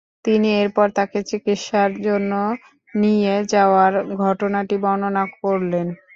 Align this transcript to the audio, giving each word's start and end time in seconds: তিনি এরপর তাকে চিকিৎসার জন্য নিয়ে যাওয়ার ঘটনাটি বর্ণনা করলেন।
তিনি 0.25 0.49
এরপর 0.61 0.87
তাকে 0.97 1.19
চিকিৎসার 1.29 1.91
জন্য 2.05 2.31
নিয়ে 2.93 3.35
যাওয়ার 3.53 3.93
ঘটনাটি 4.21 4.75
বর্ণনা 4.83 5.23
করলেন। 5.37 5.87